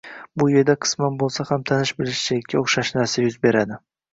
Bu 0.41 0.45
yerda 0.51 0.75
qisman 0.85 1.19
bo‘lsa 1.25 1.45
ham 1.51 1.67
tanish-bilishchilikka 1.73 2.61
o‘xshash 2.65 2.93
narsa 2.99 3.29
yuz 3.29 3.41
beradi. 3.49 3.83